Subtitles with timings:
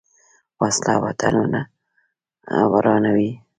[0.61, 1.61] وسله وطنونه
[2.71, 3.29] ورانوي